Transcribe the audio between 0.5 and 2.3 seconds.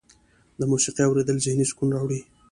د موسیقۍ اوریدل ذهني سکون راوړي.